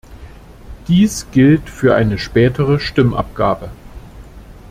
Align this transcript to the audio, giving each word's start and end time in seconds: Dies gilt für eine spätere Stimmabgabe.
Dies 0.87 1.27
gilt 1.31 1.69
für 1.69 1.93
eine 1.93 2.17
spätere 2.17 2.79
Stimmabgabe. 2.79 3.69